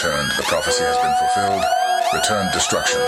[0.00, 0.32] returned.
[0.32, 1.64] The prophecy has been fulfilled.
[2.14, 3.00] Returned destruction.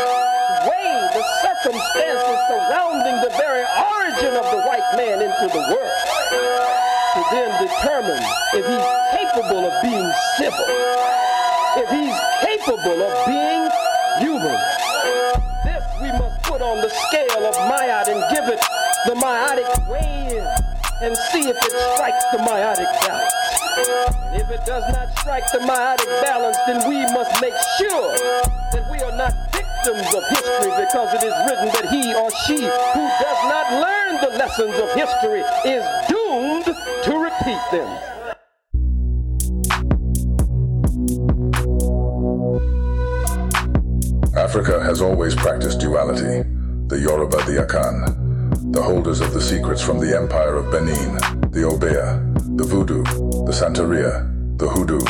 [0.69, 6.01] Weigh the circumstances surrounding the very origin of the white man into the world
[7.17, 8.21] to then determine
[8.53, 10.05] if he's capable of being
[10.37, 10.69] civil,
[11.81, 13.65] if he's capable of being
[14.21, 14.59] human.
[15.65, 18.61] This we must put on the scale of Ma'at and give it
[19.09, 20.45] the Ma'atic weigh-in
[21.01, 23.32] and see if it strikes the Ma'atic balance.
[24.35, 28.13] If it does not strike the Ma'atic balance, then we must make sure
[28.73, 32.63] that we are not victims of history because it is written that he or she
[32.63, 36.65] who does not learn the lessons of history is doomed
[37.05, 38.13] to repeat them.
[44.37, 46.43] Africa has always practiced duality.
[46.89, 51.17] The Yoruba, the Akan, the holders of the secrets from the Empire of Benin,
[51.53, 52.21] the Obeah,
[52.57, 53.03] the Voodoo,
[53.45, 55.01] the Santeria, the Hoodoo.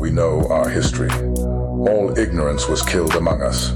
[0.00, 1.08] We know our history.
[1.36, 3.70] All ignorance was killed among us.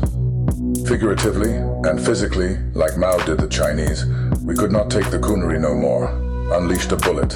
[0.89, 1.55] Figuratively
[1.89, 4.05] and physically, like Mao did the Chinese,
[4.43, 6.09] we could not take the Kunari no more,
[6.53, 7.33] unleashed a bullet.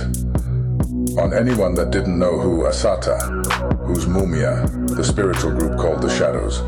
[1.20, 3.18] On anyone that didn't know who Assata,
[3.84, 6.62] whose Mumia, the spiritual group called the Shadows,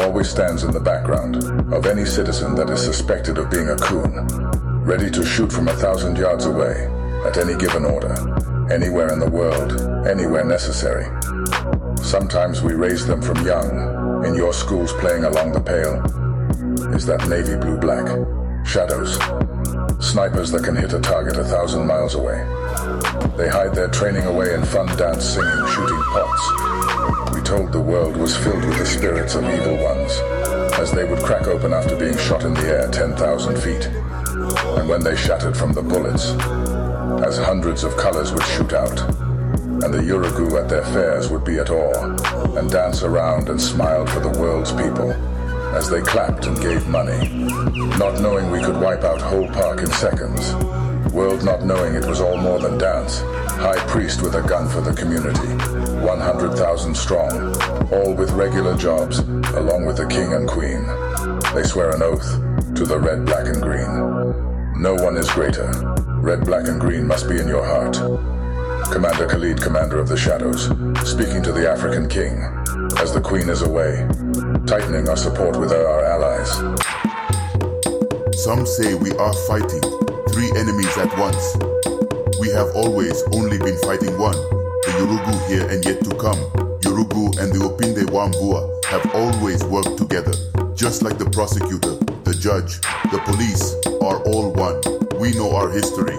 [0.00, 1.36] always stands in the background
[1.72, 4.26] of any citizen that is suspected of being a coon,
[4.84, 6.86] ready to shoot from a thousand yards away
[7.24, 8.14] at any given order,
[8.70, 9.72] anywhere in the world,
[10.06, 11.06] anywhere necessary.
[12.02, 16.02] Sometimes we raise them from young, in your schools playing along the pale.
[16.94, 18.06] Is that navy blue black?
[18.66, 19.14] Shadows.
[20.04, 22.38] Snipers that can hit a target a thousand miles away.
[23.36, 27.34] They hide their training away in fun dance singing, shooting pots.
[27.34, 30.12] We told the world was filled with the spirits of evil ones,
[30.78, 33.86] as they would crack open after being shot in the air 10,000 feet.
[34.78, 36.32] And when they shattered from the bullets,
[37.24, 39.00] as hundreds of colors would shoot out,
[39.82, 44.06] and the Yurugu at their fairs would be at awe, and dance around and smile
[44.06, 45.12] for the world's people,
[45.74, 47.28] as they clapped and gave money,
[47.98, 50.54] not knowing we could wipe out whole park in seconds,
[51.12, 53.20] world not knowing it was all more than dance,
[53.56, 55.48] high priest with a gun for the community,
[56.04, 57.32] 100,000 strong,
[57.92, 60.86] all with regular jobs, along with the king and queen.
[61.54, 62.30] They swear an oath
[62.74, 64.82] to the red, black, and green.
[64.82, 65.70] No one is greater.
[66.26, 67.94] Red, black, and green must be in your heart.
[68.90, 70.64] Commander Khalid, commander of the shadows,
[71.08, 72.42] speaking to the African king,
[72.98, 74.04] as the queen is away,
[74.66, 76.50] tightening our support with our allies.
[78.42, 79.86] Some say we are fighting
[80.34, 81.46] three enemies at once.
[82.40, 86.42] We have always only been fighting one, the Yurugu here and yet to come.
[86.82, 90.34] Yurugu and the Opinde Wambua have always worked together,
[90.74, 91.94] just like the prosecutor,
[92.24, 92.80] the judge,
[93.12, 95.05] the police are all one.
[95.18, 96.16] We know our history.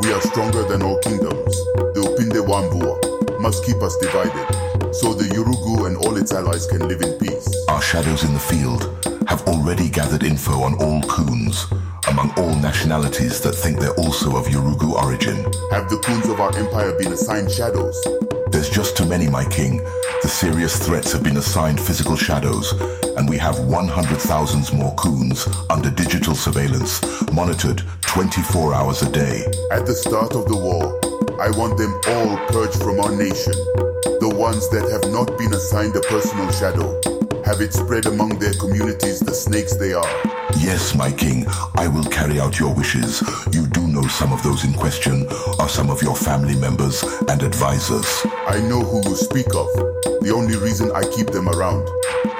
[0.00, 1.56] We are stronger than all kingdoms.
[1.94, 6.86] The Upinde Wambua must keep us divided, so the Yurugu and all its allies can
[6.86, 7.48] live in peace.
[7.70, 8.82] Our shadows in the field
[9.28, 11.66] have already gathered info on all Coons,
[12.08, 15.36] among all nationalities that think they're also of Yurugu origin.
[15.70, 17.96] Have the Coons of our empire been assigned shadows?
[18.48, 19.78] There's just too many, my king.
[20.22, 22.72] The serious threats have been assigned physical shadows,
[23.16, 27.00] and we have 100,000 more Coons under digital surveillance,
[27.32, 27.82] monitored
[28.16, 29.44] 24 hours a day.
[29.70, 30.88] At the start of the war,
[31.38, 33.52] I want them all purged from our nation.
[34.24, 36.96] The ones that have not been assigned a personal shadow.
[37.44, 40.08] Have it spread among their communities the snakes they are.
[40.56, 41.44] Yes, my king,
[41.76, 43.20] I will carry out your wishes.
[43.52, 45.28] You do know some of those in question
[45.60, 48.08] are some of your family members and advisors.
[48.48, 49.68] I know who you speak of.
[50.24, 51.84] The only reason I keep them around.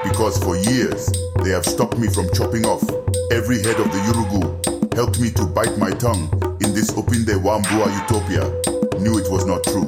[0.01, 1.05] Because for years,
[1.45, 2.81] they have stopped me from chopping off
[3.29, 4.66] every head of the Yurugu,
[4.97, 6.25] helped me to bite my tongue
[6.65, 8.49] in this open Opinde Wambua utopia.
[8.99, 9.85] Knew it was not true.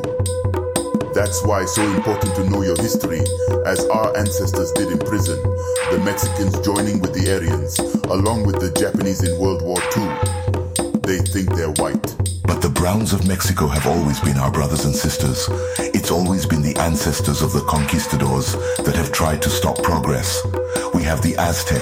[1.16, 3.22] That's why it's so important to know your history,
[3.66, 5.42] as our ancestors did in prison.
[5.90, 10.06] The Mexicans joining with the Aryans, along with the Japanese in World War II.
[11.02, 12.16] They think they're white.
[12.46, 15.50] But the Browns of Mexico have always been our brothers and sisters.
[15.80, 18.54] It's always been the ancestors of the conquistadors
[18.86, 20.46] that have tried to stop progress.
[20.94, 21.82] We have the Aztec.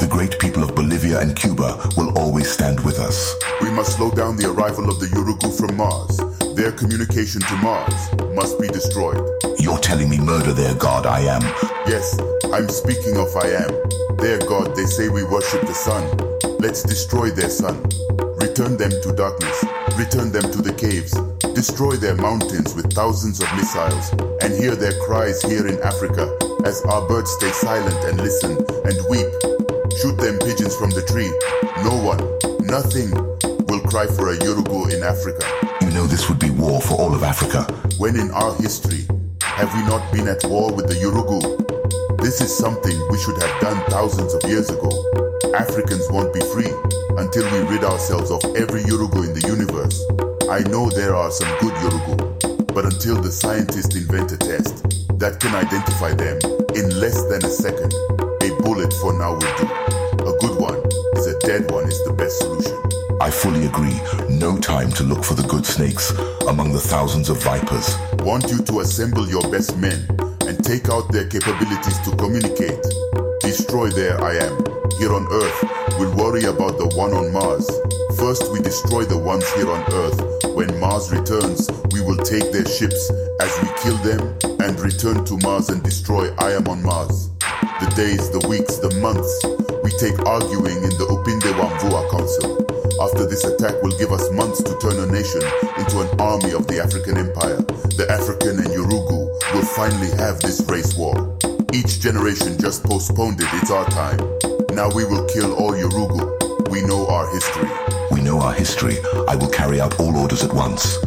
[0.00, 3.34] The great people of Bolivia and Cuba will always stand with us.
[3.62, 6.18] We must slow down the arrival of the Yurugu from Mars.
[6.56, 7.94] Their communication to Mars
[8.34, 9.22] must be destroyed.
[9.58, 11.42] You're telling me murder their god, I am.
[11.86, 12.18] Yes,
[12.52, 13.70] I'm speaking of I am.
[14.18, 16.04] Their god, they say we worship the sun.
[16.58, 17.82] Let's destroy their sun.
[18.42, 19.64] Return them to darkness.
[19.96, 21.14] Return them to the caves.
[21.54, 24.10] Destroy their mountains with thousands of missiles.
[24.42, 26.26] And hear their cries here in Africa
[26.64, 29.53] as our birds stay silent and listen and weep.
[30.04, 31.32] Shoot them pigeons from the tree.
[31.80, 32.20] No one,
[32.68, 33.08] nothing
[33.64, 35.40] will cry for a Yurugu in Africa.
[35.80, 37.64] You know this would be war for all of Africa.
[37.96, 39.08] When in our history,
[39.40, 42.20] have we not been at war with the Yurugu?
[42.20, 44.92] This is something we should have done thousands of years ago.
[45.56, 46.68] Africans won't be free
[47.16, 50.04] until we rid ourselves of every Yurugu in the universe.
[50.52, 54.84] I know there are some good Yurugu, but until the scientists invent a test
[55.16, 56.36] that can identify them
[56.76, 57.88] in less than a second,
[58.44, 59.66] a bullet for now will do.
[60.20, 60.76] A good one
[61.16, 62.76] is a dead one is the best solution.
[63.18, 63.96] I fully agree.
[64.28, 66.10] No time to look for the good snakes
[66.46, 67.96] among the thousands of vipers.
[68.18, 70.04] Want you to assemble your best men
[70.44, 72.84] and take out their capabilities to communicate.
[73.40, 74.52] Destroy their I am.
[74.98, 75.58] Here on Earth,
[75.98, 77.64] we'll worry about the one on Mars.
[78.18, 80.20] First, we destroy the ones here on Earth.
[80.54, 83.10] When Mars returns, we will take their ships
[83.40, 87.33] as we kill them and return to Mars and destroy I am on Mars.
[87.84, 89.28] The days, the weeks, the months,
[89.84, 92.64] we take arguing in the Upinde Wamvua Council.
[92.96, 95.44] After this attack will give us months to turn a nation
[95.76, 97.60] into an army of the African Empire.
[98.00, 101.36] The African and Yurugu will finally have this race war.
[101.76, 104.16] Each generation just postponed it, it's our time.
[104.72, 106.72] Now we will kill all Yurugu.
[106.72, 107.68] We know our history.
[108.10, 108.96] We know our history.
[109.28, 111.04] I will carry out all orders at once.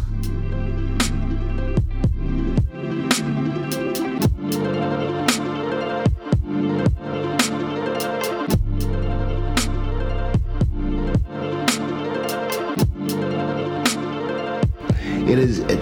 [15.29, 15.77] It is it,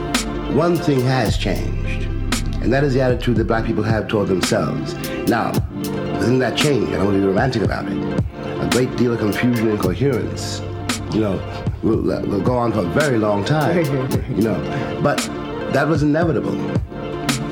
[0.55, 2.07] one thing has changed,
[2.63, 4.95] and that is the attitude that black people have toward themselves.
[5.29, 5.51] Now,
[6.17, 8.23] within that change, I don't want to be romantic about it.
[8.59, 10.61] A great deal of confusion and coherence,
[11.13, 13.85] you know, will, will go on for a very long time,
[14.35, 14.99] you know.
[15.03, 15.17] But
[15.73, 16.55] that was inevitable.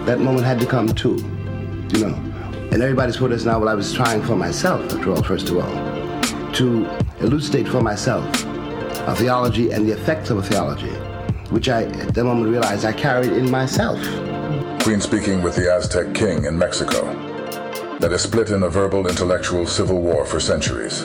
[0.05, 1.17] That moment had to come too,
[1.93, 2.15] you know.
[2.71, 3.59] And everybody's put us now.
[3.59, 6.89] Well, I was trying for myself, after all, first of all, to
[7.19, 8.25] elucidate for myself
[9.05, 10.89] a theology and the effects of a theology
[11.53, 13.99] which I at the moment realized I carried in myself.
[14.81, 17.13] Queen speaking with the Aztec king in Mexico.
[17.99, 21.03] That is split in a verbal intellectual civil war for centuries.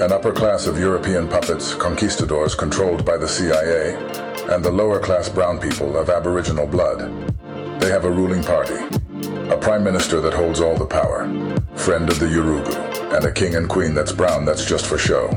[0.00, 3.96] An upper class of European puppets, conquistadors controlled by the CIA,
[4.54, 7.00] and the lower class brown people of Aboriginal blood.
[7.80, 8.78] They have a ruling party,
[9.50, 11.26] a prime minister that holds all the power,
[11.74, 15.36] friend of the Yurugu, and a king and queen that's brown that's just for show.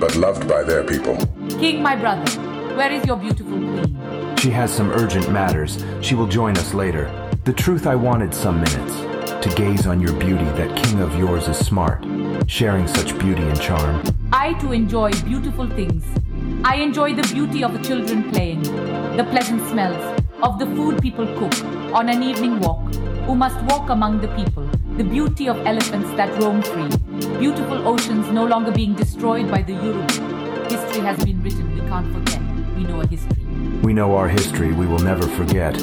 [0.00, 1.18] But loved by their people.
[1.60, 2.47] King, my brother,
[2.78, 4.36] where is your beautiful queen?
[4.36, 5.84] She has some urgent matters.
[6.00, 7.06] She will join us later.
[7.42, 8.94] The truth I wanted some minutes.
[9.44, 12.06] To gaze on your beauty, that king of yours is smart,
[12.46, 14.00] sharing such beauty and charm.
[14.32, 16.04] I too enjoy beautiful things.
[16.64, 18.62] I enjoy the beauty of the children playing,
[19.16, 21.54] the pleasant smells, of the food people cook,
[21.92, 22.94] on an evening walk,
[23.26, 24.66] who must walk among the people,
[24.96, 26.90] the beauty of elephants that roam free,
[27.38, 30.70] beautiful oceans no longer being destroyed by the Yurugu.
[30.70, 32.47] History has been written, we can't forget
[32.78, 33.44] we know a history.
[33.82, 35.74] We know our history, we will never forget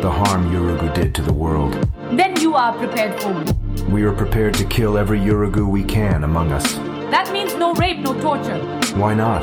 [0.00, 1.74] the harm Yurugu did to the world.
[2.12, 3.44] Then you are prepared for war.
[3.90, 6.74] We are prepared to kill every Yurugu we can among us.
[7.10, 8.58] That means no rape, no torture.
[8.96, 9.42] Why not?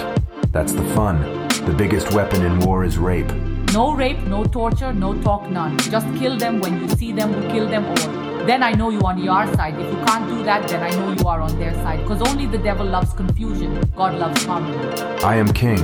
[0.52, 1.22] That's the fun.
[1.66, 3.32] The biggest weapon in war is rape.
[3.74, 5.78] No rape, no torture, no talk, none.
[5.78, 8.25] Just kill them when you see them, who kill them all.
[8.46, 9.74] Then I know you on your side.
[9.74, 12.02] If you can't do that, then I know you are on their side.
[12.04, 14.78] Because only the devil loves confusion, God loves harmony.
[15.24, 15.78] I am king.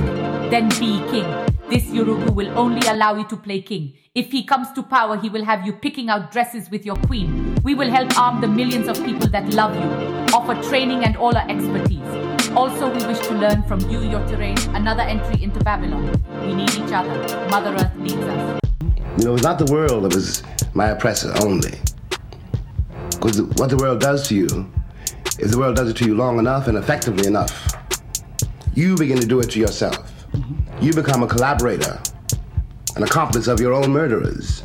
[0.48, 1.26] Then be king.
[1.68, 3.94] This Yurugu will only allow you to play king.
[4.14, 7.56] If he comes to power, he will have you picking out dresses with your queen.
[7.64, 9.90] We will help arm the millions of people that love you,
[10.32, 12.52] offer training and all our expertise.
[12.54, 16.12] Also, we wish to learn from you your terrain, another entry into Babylon.
[16.42, 17.18] We need each other.
[17.48, 18.60] Mother Earth needs us.
[19.18, 20.44] You know, it was not the world that was
[20.74, 21.72] my oppressor only.
[23.22, 24.68] Because what the world does to you,
[25.38, 27.76] if the world does it to you long enough and effectively enough,
[28.74, 30.26] you begin to do it to yourself.
[30.32, 30.84] Mm-hmm.
[30.84, 32.00] You become a collaborator,
[32.96, 34.64] an accomplice of your own murderers,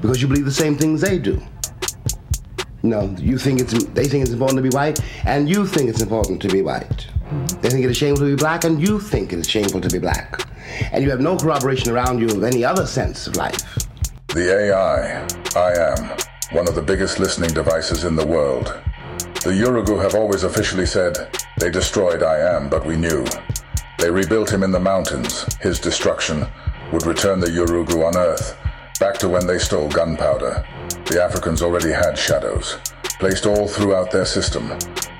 [0.00, 1.38] because you believe the same things they do.
[2.82, 5.90] You know, you think it's they think it's important to be white, and you think
[5.90, 6.88] it's important to be white.
[6.88, 7.60] Mm-hmm.
[7.60, 9.88] They think it is shameful to be black, and you think it is shameful to
[9.90, 10.48] be black.
[10.92, 13.86] And you have no corroboration around you of any other sense of life.
[14.28, 16.18] The AI, I am,
[16.52, 18.66] one of the biggest listening devices in the world.
[19.44, 21.28] The Yurugu have always officially said,
[21.58, 23.26] they destroyed I Am, but we knew.
[23.98, 25.44] They rebuilt him in the mountains.
[25.56, 26.46] His destruction
[26.90, 28.56] would return the Yurugu on Earth,
[28.98, 30.64] back to when they stole gunpowder.
[31.04, 34.72] The Africans already had shadows, placed all throughout their system.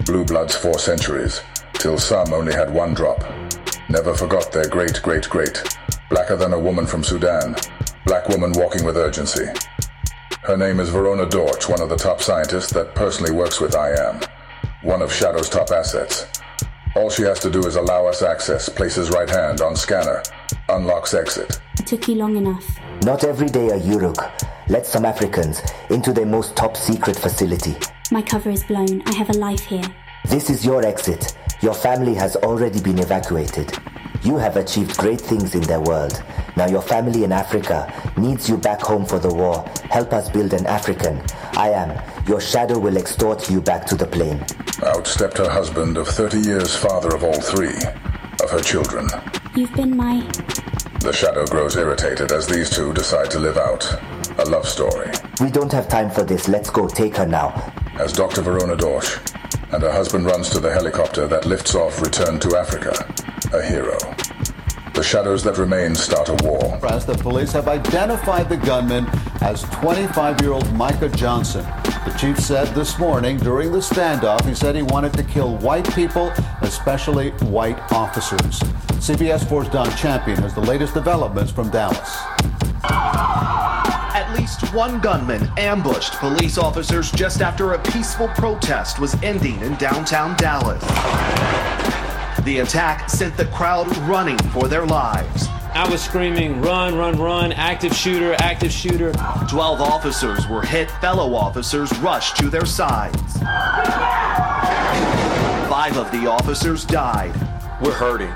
[0.06, 1.42] Blue bloods for centuries,
[1.74, 3.22] till some only had one drop.
[3.90, 5.62] Never forgot their great, great, great.
[6.08, 7.54] Blacker than a woman from Sudan.
[8.06, 9.44] Black woman walking with urgency.
[10.48, 14.22] Her name is Verona Dorch, one of the top scientists that personally works with IAM,
[14.80, 16.24] one of Shadow's top assets.
[16.96, 20.22] All she has to do is allow us access, places right hand on scanner,
[20.70, 21.60] unlocks exit.
[21.78, 22.64] It took you long enough.
[23.02, 24.16] Not every day a Uruk
[24.70, 27.76] lets some Africans into their most top secret facility.
[28.10, 29.02] My cover is blown.
[29.04, 29.84] I have a life here.
[30.24, 31.36] This is your exit.
[31.60, 33.76] Your family has already been evacuated.
[34.22, 36.22] You have achieved great things in their world.
[36.58, 37.86] Now your family in Africa
[38.16, 39.64] needs you back home for the war.
[39.90, 41.22] Help us build an African.
[41.52, 42.02] I am.
[42.26, 44.44] Your shadow will extort you back to the plane.
[44.84, 47.76] Out stepped her husband of 30 years, father of all three,
[48.42, 49.06] of her children.
[49.54, 50.18] You've been my.
[50.98, 53.88] The shadow grows irritated as these two decide to live out
[54.38, 55.12] a love story.
[55.40, 56.48] We don't have time for this.
[56.48, 56.88] Let's go.
[56.88, 57.72] Take her now.
[58.00, 58.42] As Dr.
[58.42, 59.14] Verona Dorsch
[59.72, 62.92] and her husband runs to the helicopter that lifts off return to Africa,
[63.54, 63.96] a hero.
[64.98, 66.80] The shadows that remain start a war.
[66.84, 69.06] As the police have identified the gunman
[69.42, 71.64] as 25-year-old Micah Johnson.
[72.04, 75.88] The chief said this morning during the standoff, he said he wanted to kill white
[75.94, 78.58] people, especially white officers.
[78.98, 82.18] CBS 4's Don Champion has the latest developments from Dallas.
[82.82, 89.76] At least one gunman ambushed police officers just after a peaceful protest was ending in
[89.76, 90.82] downtown Dallas.
[92.44, 95.48] The attack sent the crowd running for their lives.
[95.74, 99.12] I was screaming, run, run, run, active shooter, active shooter.
[99.48, 103.38] Twelve officers were hit, fellow officers rushed to their sides.
[105.68, 107.34] Five of the officers died.
[107.82, 108.32] We're hurting.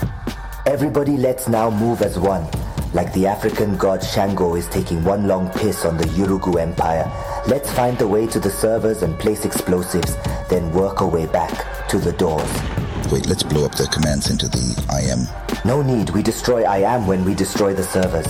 [0.67, 2.47] Everybody let's now move as one.
[2.93, 7.11] Like the African god Shango is taking one long piss on the Yurugu Empire.
[7.47, 10.17] Let's find the way to the servers and place explosives,
[10.51, 12.92] then work our way back to the doors.
[13.13, 15.29] Wait, let's blow up their command center, the IM.
[15.67, 18.27] No need, we destroy IAM when we destroy the servers.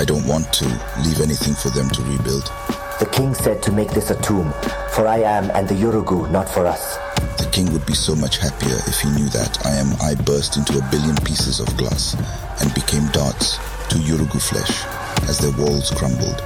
[0.00, 0.64] I don't want to
[1.06, 2.50] leave anything for them to rebuild.
[2.98, 4.52] The king said to make this a tomb,
[4.90, 6.96] for IAM and the Yurugu, not for us.
[7.38, 10.56] The king would be so much happier if he knew that I am I burst
[10.56, 12.16] into a billion pieces of glass
[12.60, 13.58] and became darts
[13.90, 14.82] to Yurugu flesh
[15.30, 16.40] as their walls crumbled.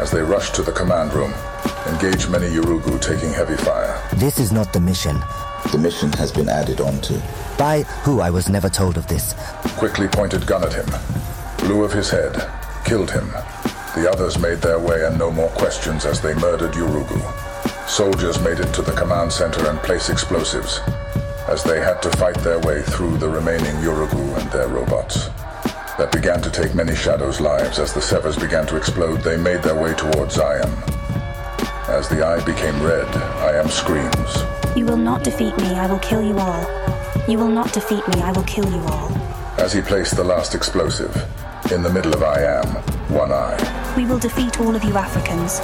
[0.00, 1.32] As they rush to the command room,
[1.86, 3.94] engage many Yurugu taking heavy fire.
[4.14, 5.22] This is not the mission.
[5.70, 7.20] The mission has been added onto.
[7.56, 9.34] By who I was never told of this.
[9.76, 10.86] Quickly pointed gun at him,
[11.58, 12.34] blew of his head,
[12.84, 13.28] killed him.
[13.94, 17.20] The others made their way and no more questions as they murdered Yurugu.
[17.88, 20.80] Soldiers made it to the command center and place explosives
[21.48, 25.28] as they had to fight their way through the remaining Yurugu and their robots.
[25.98, 29.20] That began to take many shadows' lives as the severs began to explode.
[29.22, 30.72] They made their way towards Zion.
[31.88, 33.06] As the eye became red,
[33.44, 34.61] IAM screams.
[34.74, 35.74] You will not defeat me.
[35.74, 36.62] I will kill you all.
[37.28, 38.22] You will not defeat me.
[38.22, 39.12] I will kill you all.
[39.58, 41.14] As he placed the last explosive,
[41.70, 42.66] in the middle of I am,
[43.12, 43.94] one eye.
[43.96, 45.60] We will defeat all of you Africans.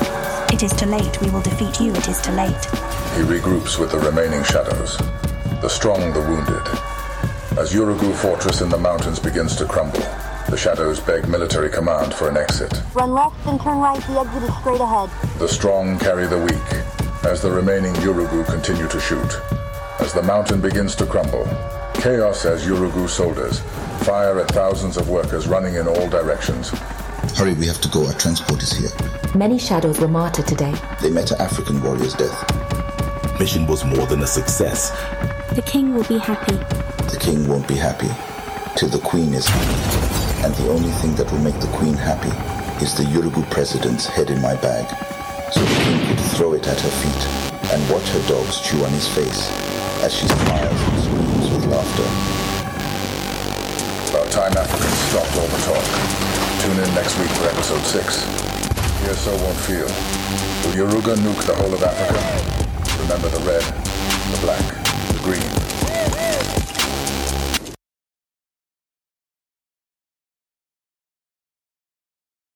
[0.53, 1.21] It is too late.
[1.23, 1.93] We will defeat you.
[1.95, 2.65] It is too late.
[3.17, 4.99] He regroups with the remaining shadows,
[5.63, 6.67] the strong, the wounded.
[7.59, 10.05] As Yurugu Fortress in the mountains begins to crumble,
[10.51, 12.73] the shadows beg military command for an exit.
[12.95, 14.01] Run left and turn right.
[14.03, 15.11] The exit is straight ahead.
[15.39, 16.98] The strong carry the weak,
[17.29, 19.37] as the remaining Yurugu continue to shoot.
[20.01, 21.45] As the mountain begins to crumble,
[21.95, 23.61] chaos as Yurugu soldiers
[24.05, 26.71] fire at thousands of workers running in all directions.
[27.37, 28.07] Hurry, we have to go.
[28.07, 28.89] Our transport is here.
[29.35, 30.75] Many shadows were martyred today.
[31.03, 33.39] They met an African warrior's death.
[33.39, 34.91] Mission was more than a success.
[35.55, 36.57] The king will be happy.
[37.13, 38.09] The king won't be happy
[38.75, 40.47] till the queen is happy.
[40.47, 42.33] And the only thing that will make the queen happy
[42.83, 44.87] is the Yurugu president's head in my bag.
[45.51, 47.23] So the king could throw it at her feet
[47.73, 49.49] and watch her dogs chew on his face
[50.05, 52.05] as she smiles and screams with laughter.
[54.13, 55.87] About time Africans stopped all the talk.
[56.61, 58.25] Tune in next week for episode 6.
[59.01, 59.89] Hear So Won't Feel.
[60.69, 62.21] Will Yurugu nuke the whole of Africa?
[63.03, 64.65] Remember the red, the black,
[65.09, 65.68] the green,